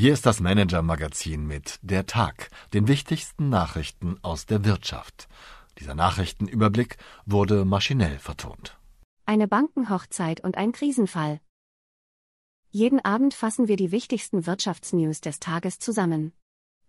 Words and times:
Hier 0.00 0.12
ist 0.12 0.26
das 0.26 0.38
Manager-Magazin 0.38 1.44
mit 1.44 1.80
Der 1.82 2.06
Tag, 2.06 2.50
den 2.72 2.86
wichtigsten 2.86 3.48
Nachrichten 3.48 4.16
aus 4.22 4.46
der 4.46 4.64
Wirtschaft. 4.64 5.26
Dieser 5.80 5.96
Nachrichtenüberblick 5.96 6.98
wurde 7.26 7.64
maschinell 7.64 8.20
vertont. 8.20 8.78
Eine 9.26 9.48
Bankenhochzeit 9.48 10.38
und 10.44 10.56
ein 10.56 10.70
Krisenfall. 10.70 11.40
Jeden 12.70 13.04
Abend 13.04 13.34
fassen 13.34 13.66
wir 13.66 13.74
die 13.74 13.90
wichtigsten 13.90 14.46
Wirtschaftsnews 14.46 15.20
des 15.20 15.40
Tages 15.40 15.80
zusammen. 15.80 16.32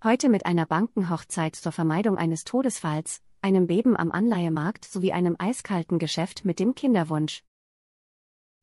Heute 0.03 0.29
mit 0.29 0.45
einer 0.45 0.67
Bankenhochzeit 0.67 1.55
zur 1.55 1.71
Vermeidung 1.71 2.15
eines 2.15 2.43
Todesfalls, 2.43 3.23
einem 3.41 3.65
Beben 3.65 3.97
am 3.97 4.11
Anleihemarkt 4.11 4.85
sowie 4.85 5.13
einem 5.13 5.35
eiskalten 5.39 5.97
Geschäft 5.97 6.45
mit 6.45 6.59
dem 6.59 6.75
Kinderwunsch. 6.75 7.41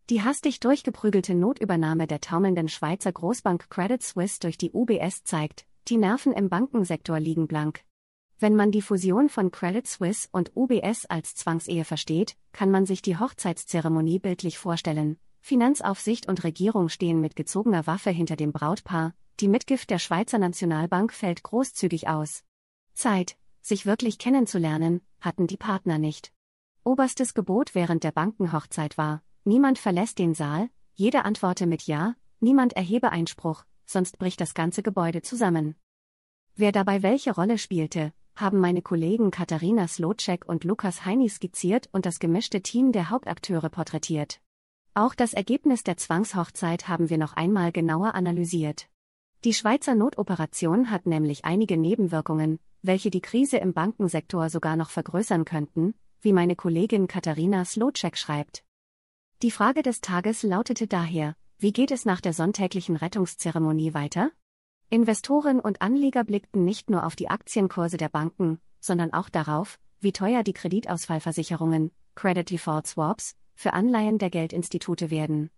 Die 0.08 0.22
hastig 0.22 0.60
durchgeprügelte 0.60 1.34
Notübernahme 1.34 2.06
der 2.06 2.20
taumelnden 2.20 2.68
Schweizer 2.68 3.10
Großbank 3.10 3.68
Credit 3.70 4.00
Suisse 4.00 4.38
durch 4.38 4.56
die 4.56 4.70
UBS 4.70 5.24
zeigt, 5.24 5.66
die 5.88 5.96
Nerven 5.96 6.32
im 6.32 6.48
Bankensektor 6.48 7.18
liegen 7.18 7.48
blank. 7.48 7.82
Wenn 8.38 8.54
man 8.54 8.70
die 8.70 8.82
Fusion 8.82 9.28
von 9.28 9.50
Credit 9.50 9.84
Suisse 9.84 10.28
und 10.30 10.52
UBS 10.54 11.06
als 11.06 11.34
Zwangsehe 11.34 11.84
versteht, 11.84 12.36
kann 12.52 12.70
man 12.70 12.86
sich 12.86 13.02
die 13.02 13.18
Hochzeitszeremonie 13.18 14.20
bildlich 14.20 14.58
vorstellen. 14.58 15.18
Finanzaufsicht 15.40 16.28
und 16.28 16.44
Regierung 16.44 16.88
stehen 16.88 17.20
mit 17.20 17.34
gezogener 17.34 17.88
Waffe 17.88 18.10
hinter 18.10 18.36
dem 18.36 18.52
Brautpaar, 18.52 19.12
die 19.40 19.48
Mitgift 19.48 19.90
der 19.90 19.98
Schweizer 19.98 20.38
Nationalbank 20.38 21.12
fällt 21.12 21.42
großzügig 21.42 22.06
aus. 22.06 22.44
Zeit, 22.94 23.36
sich 23.60 23.86
wirklich 23.86 24.18
kennenzulernen, 24.18 25.00
hatten 25.20 25.48
die 25.48 25.56
Partner 25.56 25.98
nicht. 25.98 26.32
Oberstes 26.84 27.34
Gebot 27.34 27.74
während 27.74 28.04
der 28.04 28.12
Bankenhochzeit 28.12 28.96
war, 28.98 29.22
Niemand 29.48 29.78
verlässt 29.78 30.18
den 30.18 30.34
Saal, 30.34 30.70
jeder 30.94 31.24
antworte 31.24 31.68
mit 31.68 31.86
Ja, 31.86 32.16
niemand 32.40 32.72
erhebe 32.72 33.12
Einspruch, 33.12 33.62
sonst 33.84 34.18
bricht 34.18 34.40
das 34.40 34.54
ganze 34.54 34.82
Gebäude 34.82 35.22
zusammen. 35.22 35.76
Wer 36.56 36.72
dabei 36.72 37.04
welche 37.04 37.32
Rolle 37.32 37.56
spielte, 37.56 38.12
haben 38.34 38.58
meine 38.58 38.82
Kollegen 38.82 39.30
Katharina 39.30 39.86
Slotschek 39.86 40.48
und 40.48 40.64
Lukas 40.64 41.04
Heini 41.04 41.28
skizziert 41.28 41.88
und 41.92 42.06
das 42.06 42.18
gemischte 42.18 42.60
Team 42.60 42.90
der 42.90 43.08
Hauptakteure 43.08 43.68
porträtiert. 43.68 44.40
Auch 44.94 45.14
das 45.14 45.32
Ergebnis 45.32 45.84
der 45.84 45.96
Zwangshochzeit 45.96 46.88
haben 46.88 47.08
wir 47.08 47.18
noch 47.18 47.34
einmal 47.34 47.70
genauer 47.70 48.16
analysiert. 48.16 48.88
Die 49.44 49.54
Schweizer 49.54 49.94
Notoperation 49.94 50.90
hat 50.90 51.06
nämlich 51.06 51.44
einige 51.44 51.76
Nebenwirkungen, 51.76 52.58
welche 52.82 53.10
die 53.10 53.20
Krise 53.20 53.58
im 53.58 53.74
Bankensektor 53.74 54.50
sogar 54.50 54.74
noch 54.74 54.90
vergrößern 54.90 55.44
könnten, 55.44 55.94
wie 56.20 56.32
meine 56.32 56.56
Kollegin 56.56 57.06
Katharina 57.06 57.64
Slotschek 57.64 58.18
schreibt. 58.18 58.65
Die 59.42 59.50
Frage 59.50 59.82
des 59.82 60.00
Tages 60.00 60.42
lautete 60.42 60.86
daher, 60.86 61.36
wie 61.58 61.70
geht 61.70 61.90
es 61.90 62.06
nach 62.06 62.22
der 62.22 62.32
sonntäglichen 62.32 62.96
Rettungszeremonie 62.96 63.92
weiter? 63.92 64.30
Investoren 64.88 65.60
und 65.60 65.82
Anleger 65.82 66.24
blickten 66.24 66.64
nicht 66.64 66.88
nur 66.88 67.04
auf 67.04 67.16
die 67.16 67.28
Aktienkurse 67.28 67.98
der 67.98 68.08
Banken, 68.08 68.60
sondern 68.80 69.12
auch 69.12 69.28
darauf, 69.28 69.78
wie 70.00 70.12
teuer 70.12 70.42
die 70.42 70.54
Kreditausfallversicherungen, 70.54 71.90
Credit 72.14 72.48
Default 72.48 72.86
Swaps, 72.86 73.36
für 73.54 73.74
Anleihen 73.74 74.16
der 74.16 74.30
Geldinstitute 74.30 75.10
werden. 75.10 75.50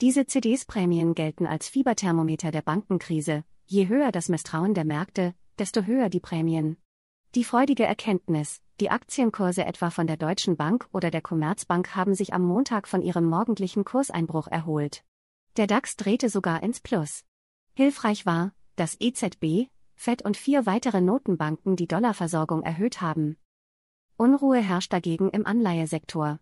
Diese 0.00 0.24
CDs-Prämien 0.24 1.14
gelten 1.14 1.46
als 1.46 1.68
Fieberthermometer 1.68 2.50
der 2.50 2.62
Bankenkrise, 2.62 3.44
je 3.66 3.88
höher 3.88 4.10
das 4.10 4.30
Misstrauen 4.30 4.72
der 4.72 4.86
Märkte, 4.86 5.34
desto 5.58 5.82
höher 5.82 6.08
die 6.08 6.20
Prämien. 6.20 6.78
Die 7.34 7.44
freudige 7.44 7.84
Erkenntnis, 7.84 8.62
die 8.80 8.90
Aktienkurse 8.90 9.66
etwa 9.66 9.90
von 9.90 10.06
der 10.06 10.16
Deutschen 10.16 10.56
Bank 10.56 10.88
oder 10.92 11.10
der 11.10 11.20
Commerzbank 11.20 11.94
haben 11.94 12.14
sich 12.14 12.32
am 12.32 12.42
Montag 12.42 12.88
von 12.88 13.02
ihrem 13.02 13.26
morgendlichen 13.26 13.84
Kurseinbruch 13.84 14.48
erholt. 14.48 15.04
Der 15.58 15.66
DAX 15.66 15.96
drehte 15.96 16.30
sogar 16.30 16.62
ins 16.62 16.80
Plus. 16.80 17.24
Hilfreich 17.74 18.24
war, 18.24 18.52
dass 18.76 18.96
EZB, 18.98 19.68
FED 19.94 20.24
und 20.24 20.38
vier 20.38 20.64
weitere 20.64 21.02
Notenbanken 21.02 21.76
die 21.76 21.86
Dollarversorgung 21.86 22.62
erhöht 22.62 23.02
haben. 23.02 23.36
Unruhe 24.16 24.60
herrscht 24.60 24.92
dagegen 24.94 25.28
im 25.30 25.44
Anleihesektor. 25.44 26.40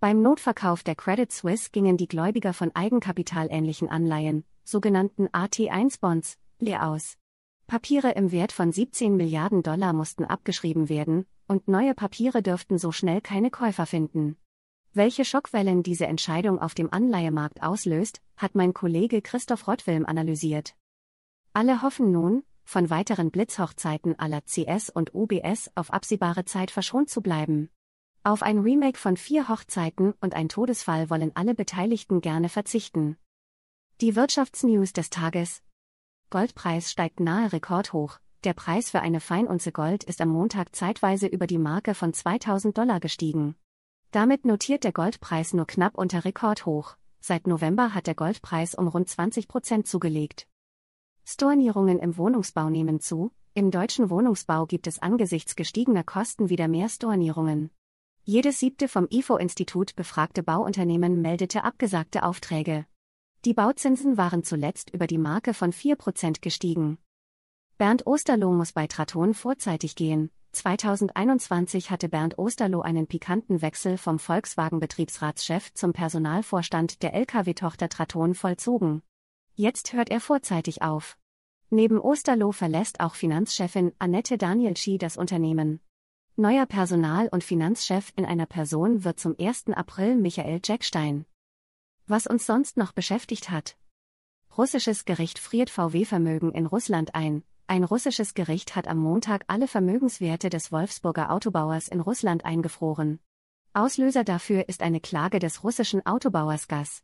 Beim 0.00 0.20
Notverkauf 0.20 0.82
der 0.82 0.96
Credit 0.96 1.30
Suisse 1.30 1.70
gingen 1.70 1.96
die 1.96 2.08
Gläubiger 2.08 2.52
von 2.52 2.74
eigenkapitalähnlichen 2.74 3.88
Anleihen, 3.88 4.44
sogenannten 4.64 5.28
AT1-Bonds, 5.28 6.38
leer 6.58 6.88
aus. 6.88 7.18
Papiere 7.66 8.12
im 8.12 8.30
Wert 8.30 8.52
von 8.52 8.72
17 8.72 9.16
Milliarden 9.16 9.62
Dollar 9.62 9.92
mussten 9.92 10.24
abgeschrieben 10.24 10.88
werden, 10.88 11.26
und 11.48 11.66
neue 11.66 11.94
Papiere 11.94 12.42
dürften 12.42 12.78
so 12.78 12.92
schnell 12.92 13.20
keine 13.20 13.50
Käufer 13.50 13.86
finden. 13.86 14.36
Welche 14.92 15.24
Schockwellen 15.24 15.82
diese 15.82 16.06
Entscheidung 16.06 16.60
auf 16.60 16.74
dem 16.74 16.92
Anleihemarkt 16.92 17.62
auslöst, 17.62 18.20
hat 18.36 18.54
mein 18.54 18.74
Kollege 18.74 19.22
Christoph 19.22 19.66
Rottwilm 19.66 20.06
analysiert. 20.06 20.76
Alle 21.52 21.82
hoffen 21.82 22.12
nun, 22.12 22.44
von 22.64 22.90
weiteren 22.90 23.30
Blitzhochzeiten 23.30 24.18
aller 24.18 24.42
CS 24.42 24.90
und 24.90 25.14
UBS 25.14 25.70
auf 25.74 25.92
absehbare 25.92 26.44
Zeit 26.44 26.70
verschont 26.70 27.10
zu 27.10 27.22
bleiben. 27.22 27.70
Auf 28.22 28.42
ein 28.42 28.58
Remake 28.58 28.98
von 28.98 29.16
vier 29.16 29.48
Hochzeiten 29.48 30.14
und 30.20 30.34
ein 30.34 30.48
Todesfall 30.48 31.10
wollen 31.10 31.32
alle 31.34 31.54
Beteiligten 31.54 32.20
gerne 32.20 32.48
verzichten. 32.48 33.16
Die 34.00 34.16
Wirtschaftsnews 34.16 34.92
des 34.92 35.10
Tages, 35.10 35.62
Goldpreis 36.30 36.90
steigt 36.90 37.20
nahe 37.20 37.52
Rekordhoch. 37.52 38.18
Der 38.44 38.52
Preis 38.52 38.90
für 38.90 39.00
eine 39.00 39.20
Feinunze 39.20 39.72
Gold 39.72 40.04
ist 40.04 40.20
am 40.20 40.28
Montag 40.28 40.74
zeitweise 40.74 41.26
über 41.26 41.46
die 41.46 41.58
Marke 41.58 41.94
von 41.94 42.12
2000 42.12 42.76
Dollar 42.76 43.00
gestiegen. 43.00 43.54
Damit 44.10 44.44
notiert 44.44 44.84
der 44.84 44.92
Goldpreis 44.92 45.54
nur 45.54 45.66
knapp 45.66 45.96
unter 45.96 46.24
Rekordhoch. 46.24 46.96
Seit 47.20 47.46
November 47.46 47.94
hat 47.94 48.06
der 48.06 48.14
Goldpreis 48.14 48.74
um 48.74 48.88
rund 48.88 49.08
20 49.08 49.48
Prozent 49.48 49.86
zugelegt. 49.86 50.46
Stornierungen 51.24 51.98
im 51.98 52.16
Wohnungsbau 52.18 52.68
nehmen 52.68 53.00
zu. 53.00 53.32
Im 53.54 53.70
deutschen 53.70 54.10
Wohnungsbau 54.10 54.66
gibt 54.66 54.86
es 54.86 55.00
angesichts 55.00 55.56
gestiegener 55.56 56.04
Kosten 56.04 56.50
wieder 56.50 56.68
mehr 56.68 56.88
Stornierungen. 56.88 57.70
Jedes 58.24 58.58
siebte 58.58 58.88
vom 58.88 59.06
IFO-Institut 59.08 59.96
befragte 59.96 60.42
Bauunternehmen 60.42 61.22
meldete 61.22 61.64
abgesagte 61.64 62.24
Aufträge. 62.24 62.86
Die 63.44 63.52
Bauzinsen 63.52 64.16
waren 64.16 64.42
zuletzt 64.42 64.88
über 64.88 65.06
die 65.06 65.18
Marke 65.18 65.52
von 65.52 65.70
4% 65.70 66.40
gestiegen. 66.40 66.96
Bernd 67.76 68.06
Osterloh 68.06 68.52
muss 68.52 68.72
bei 68.72 68.86
Traton 68.86 69.34
vorzeitig 69.34 69.96
gehen. 69.96 70.30
2021 70.52 71.90
hatte 71.90 72.08
Bernd 72.08 72.38
Osterloh 72.38 72.80
einen 72.80 73.06
pikanten 73.06 73.60
Wechsel 73.60 73.98
vom 73.98 74.18
Volkswagen-Betriebsratschef 74.18 75.74
zum 75.74 75.92
Personalvorstand 75.92 77.02
der 77.02 77.12
Lkw-Tochter 77.12 77.90
Traton 77.90 78.34
vollzogen. 78.34 79.02
Jetzt 79.56 79.92
hört 79.92 80.08
er 80.08 80.20
vorzeitig 80.20 80.80
auf. 80.80 81.18
Neben 81.68 81.98
Osterloh 81.98 82.52
verlässt 82.52 83.00
auch 83.00 83.14
Finanzchefin 83.14 83.92
Annette 83.98 84.38
Danielschi 84.38 84.96
das 84.96 85.18
Unternehmen. 85.18 85.80
Neuer 86.36 86.64
Personal- 86.64 87.28
und 87.28 87.44
Finanzchef 87.44 88.10
in 88.16 88.24
einer 88.24 88.46
Person 88.46 89.04
wird 89.04 89.20
zum 89.20 89.36
1. 89.38 89.66
April 89.74 90.16
Michael 90.16 90.60
Jackstein. 90.64 91.26
Was 92.06 92.26
uns 92.26 92.44
sonst 92.44 92.76
noch 92.76 92.92
beschäftigt 92.92 93.50
hat. 93.50 93.78
Russisches 94.58 95.06
Gericht 95.06 95.38
friert 95.38 95.70
VW-Vermögen 95.70 96.52
in 96.52 96.66
Russland 96.66 97.14
ein. 97.14 97.42
Ein 97.66 97.82
russisches 97.82 98.34
Gericht 98.34 98.76
hat 98.76 98.86
am 98.86 98.98
Montag 98.98 99.44
alle 99.46 99.66
Vermögenswerte 99.66 100.50
des 100.50 100.70
Wolfsburger 100.70 101.30
Autobauers 101.30 101.88
in 101.88 102.00
Russland 102.00 102.44
eingefroren. 102.44 103.20
Auslöser 103.72 104.22
dafür 104.22 104.68
ist 104.68 104.82
eine 104.82 105.00
Klage 105.00 105.38
des 105.38 105.64
russischen 105.64 106.04
Autobauers 106.04 106.68
Gas. 106.68 107.02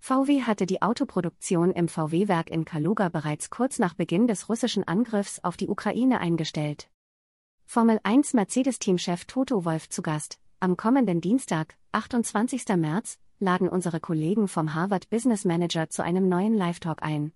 VW 0.00 0.42
hatte 0.42 0.66
die 0.66 0.82
Autoproduktion 0.82 1.70
im 1.70 1.86
VW-Werk 1.86 2.50
in 2.50 2.64
Kaluga 2.64 3.08
bereits 3.08 3.50
kurz 3.50 3.78
nach 3.78 3.94
Beginn 3.94 4.26
des 4.26 4.48
russischen 4.48 4.82
Angriffs 4.82 5.38
auf 5.44 5.56
die 5.56 5.68
Ukraine 5.68 6.18
eingestellt. 6.18 6.90
Formel 7.66 8.00
1 8.02 8.34
Mercedes-Teamchef 8.34 9.26
Toto 9.26 9.64
Wolf 9.64 9.88
zu 9.90 10.02
Gast. 10.02 10.40
Am 10.58 10.76
kommenden 10.76 11.20
Dienstag, 11.20 11.76
28. 11.92 12.66
März, 12.76 13.18
laden 13.40 13.68
unsere 13.68 14.00
Kollegen 14.00 14.48
vom 14.48 14.74
Harvard 14.74 15.10
Business 15.10 15.44
Manager 15.44 15.88
zu 15.88 16.02
einem 16.02 16.28
neuen 16.28 16.54
Live-Talk 16.54 17.02
ein. 17.02 17.32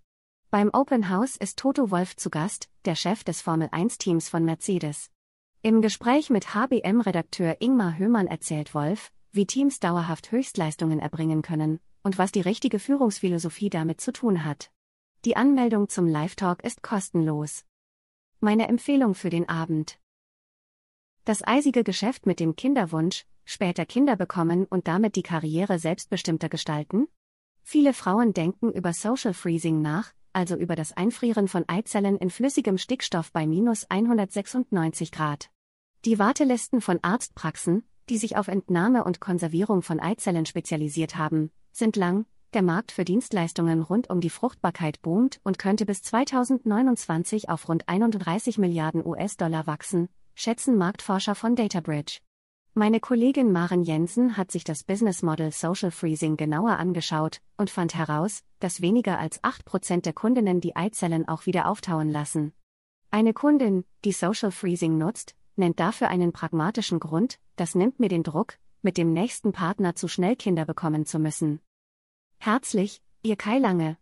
Beim 0.51 0.71
Open 0.73 1.09
House 1.09 1.37
ist 1.37 1.59
Toto 1.59 1.91
Wolf 1.91 2.15
zu 2.17 2.31
Gast, 2.31 2.69
der 2.85 2.95
Chef 2.95 3.25
des 3.25 3.41
Formel 3.41 3.69
1-Teams 3.69 4.29
von 4.29 4.45
Mercedes. 4.45 5.11
Im 5.63 5.83
Gespräch 5.83 6.31
mit 6.31 6.55
HBM-Redakteur 6.55 7.57
Ingmar 7.61 7.99
Höhmann 7.99 8.27
erzählt 8.27 8.75
Wolf, 8.75 9.11
wie 9.33 9.47
Teams 9.47 9.81
dauerhaft 9.81 10.31
Höchstleistungen 10.31 11.01
erbringen 11.01 11.43
können 11.43 11.81
und 12.05 12.19
was 12.19 12.31
die 12.31 12.43
richtige 12.43 12.79
Führungsphilosophie 12.79 13.71
damit 13.71 14.01
zu 14.01 14.13
tun 14.13 14.45
hat. 14.45 14.71
Die 15.25 15.37
Anmeldung 15.37 15.89
zum 15.89 16.07
Live-Talk 16.07 16.63
ist 16.63 16.83
kostenlos. 16.83 17.65
Meine 18.41 18.69
Empfehlung 18.69 19.15
für 19.15 19.31
den 19.31 19.49
Abend. 19.49 19.99
Das 21.27 21.43
eisige 21.43 21.85
Geschäft 21.85 22.27
mit 22.27 22.39
dem 22.39 22.55
Kinderwunsch, 22.55 23.25
später 23.47 23.87
Kinder 23.87 24.15
bekommen 24.15 24.67
und 24.67 24.87
damit 24.87 25.17
die 25.17 25.23
Karriere 25.23 25.79
selbstbestimmter 25.79 26.51
gestalten? 26.51 27.09
Viele 27.63 27.95
Frauen 27.95 28.35
denken 28.35 28.71
über 28.71 28.93
Social 28.93 29.33
Freezing 29.33 29.81
nach, 29.81 30.13
also 30.35 30.55
über 30.55 30.77
das 30.77 30.95
Einfrieren 30.95 31.49
von 31.49 31.65
Eizellen 31.67 32.19
in 32.19 32.29
flüssigem 32.29 32.77
Stickstoff 32.77 33.33
bei 33.33 33.47
minus 33.47 33.87
196 33.89 35.13
Grad. 35.13 35.49
Die 36.05 36.19
Wartelisten 36.19 36.83
von 36.83 36.99
Arztpraxen, 37.01 37.85
die 38.11 38.19
sich 38.19 38.37
auf 38.37 38.49
Entnahme 38.49 39.05
und 39.05 39.21
Konservierung 39.21 39.81
von 39.81 40.01
Eizellen 40.01 40.45
spezialisiert 40.45 41.17
haben, 41.17 41.51
sind 41.73 41.97
lang, 41.97 42.27
Der 42.53 42.63
Markt 42.63 42.93
für 42.93 43.07
Dienstleistungen 43.07 43.81
rund 43.81 44.11
um 44.11 44.21
die 44.21 44.29
Fruchtbarkeit 44.29 45.01
boomt 45.01 45.41
und 45.43 45.59
könnte 45.59 45.87
bis 45.87 46.03
2029 46.03 47.49
auf 47.49 47.67
rund 47.67 47.89
31 47.89 48.59
Milliarden 48.59 49.05
US-Dollar 49.05 49.67
wachsen, 49.67 50.11
schätzen 50.35 50.77
Marktforscher 50.77 51.35
von 51.35 51.57
Databridge. 51.57 52.21
Meine 52.75 52.99
Kollegin 52.99 53.53
Maren 53.53 53.85
Jensen 53.85 54.37
hat 54.37 54.51
sich 54.51 54.65
das 54.65 54.83
Business 54.83 55.23
Model 55.23 55.53
Social 55.53 55.93
Freezing 55.93 56.37
genauer 56.37 56.77
angeschaut 56.79 57.41
und 57.57 57.71
fand 57.71 57.95
heraus, 57.95 58.43
dass 58.59 58.81
weniger 58.81 59.19
als 59.19 59.41
8% 59.45 60.01
der 60.01 60.13
Kundinnen 60.13 60.61
die 60.61 60.75
Eizellen 60.75 61.29
auch 61.29 61.47
wieder 61.47 61.69
auftauen 61.69 62.11
lassen. 62.11 62.53
Eine 63.13 63.33
Kundin, 63.33 63.85
die 64.05 64.11
Social 64.11 64.51
Freezing 64.51 64.99
nutzt, 64.99 65.37
nennt 65.55 65.79
dafür 65.79 66.09
einen 66.09 66.33
pragmatischen 66.33 66.99
Grund, 66.99 67.39
das 67.55 67.77
nimmt 67.77 68.01
mir 68.01 68.09
den 68.09 68.25
Druck, 68.25 68.59
mit 68.83 68.99
dem 68.99 69.13
nächsten 69.13 69.53
Partner 69.53 69.95
zu 69.95 70.09
schnell 70.09 70.35
Kinder 70.35 70.65
bekommen 70.65 71.07
zu 71.07 71.21
müssen. 71.21 71.61
Herzlich, 72.39 73.01
Ihr 73.23 73.37
Kai 73.37 73.59
Lange. 73.59 73.99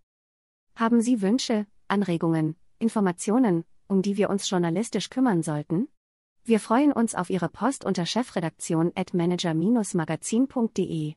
Haben 0.76 1.02
Sie 1.02 1.20
Wünsche, 1.20 1.66
Anregungen, 1.88 2.56
Informationen, 2.78 3.64
um 3.86 4.00
die 4.00 4.16
wir 4.16 4.30
uns 4.30 4.48
journalistisch 4.48 5.10
kümmern 5.10 5.42
sollten? 5.42 5.88
Wir 6.44 6.58
freuen 6.58 6.92
uns 6.92 7.14
auf 7.14 7.30
Ihre 7.30 7.48
Post 7.48 7.84
unter 7.84 8.04
chefredaktion 8.04 8.90
at 8.96 9.14
manager-magazin.de. 9.14 11.14